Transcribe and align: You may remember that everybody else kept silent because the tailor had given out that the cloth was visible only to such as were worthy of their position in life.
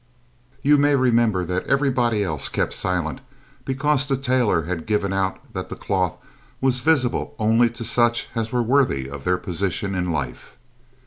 You 0.63 0.79
may 0.79 0.95
remember 0.95 1.45
that 1.45 1.67
everybody 1.67 2.23
else 2.23 2.49
kept 2.49 2.73
silent 2.73 3.21
because 3.65 4.07
the 4.07 4.17
tailor 4.17 4.63
had 4.63 4.87
given 4.87 5.13
out 5.13 5.37
that 5.53 5.69
the 5.69 5.75
cloth 5.75 6.17
was 6.59 6.79
visible 6.79 7.35
only 7.37 7.69
to 7.69 7.83
such 7.83 8.27
as 8.33 8.51
were 8.51 8.63
worthy 8.63 9.07
of 9.07 9.25
their 9.25 9.37
position 9.37 9.93
in 9.93 10.09
life. 10.11 10.57